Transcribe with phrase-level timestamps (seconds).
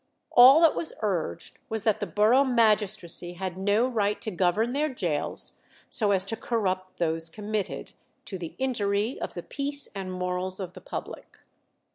[0.31, 4.89] All that was urged was that the borough magistracy had no right to govern their
[4.89, 7.91] gaols so as to corrupt those committed,
[8.25, 11.41] "to the injury of the peace and morals of the public."